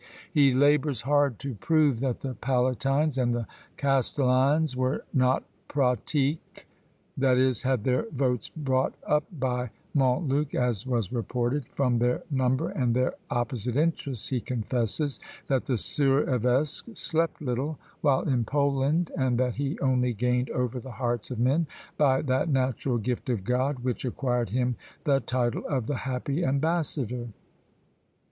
He 0.33 0.51
labours 0.55 1.01
hard 1.01 1.37
to 1.41 1.53
prove 1.53 1.99
that 1.99 2.21
the 2.21 2.33
palatines 2.33 3.19
and 3.21 3.35
the 3.35 3.45
castellans 3.77 4.75
were 4.75 5.05
not 5.13 5.43
pratiqués, 5.69 6.39
i.e., 7.21 7.53
had 7.63 7.83
their 7.83 8.07
votes 8.09 8.49
bought 8.49 8.95
up 9.05 9.25
by 9.31 9.69
Montluc, 9.93 10.55
as 10.55 10.87
was 10.87 11.11
reported; 11.11 11.67
from 11.67 11.99
their 11.99 12.23
number 12.31 12.69
and 12.69 12.95
their 12.95 13.13
opposite 13.29 13.75
interests, 13.77 14.29
he 14.29 14.41
confesses 14.41 15.19
that 15.45 15.65
the 15.65 15.77
sieur 15.77 16.21
evesque 16.33 16.87
slept 16.97 17.39
little, 17.39 17.77
while 18.01 18.23
in 18.27 18.43
Poland, 18.43 19.11
and 19.15 19.37
that 19.37 19.53
he 19.57 19.77
only 19.81 20.13
gained 20.13 20.49
over 20.49 20.79
the 20.79 20.93
hearts 20.93 21.29
of 21.29 21.37
men 21.37 21.67
by 21.95 22.23
that 22.23 22.49
natural 22.49 22.97
gift 22.97 23.29
of 23.29 23.43
God 23.43 23.77
which 23.83 24.03
acquired 24.03 24.49
him 24.49 24.77
the 25.03 25.19
title 25.19 25.63
of 25.67 25.85
the 25.85 25.97
happy 26.09 26.43
ambassador. 26.43 27.27